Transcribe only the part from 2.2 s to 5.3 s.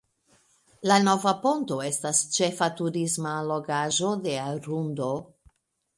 ĉefa turisma allogaĵo de Arundo.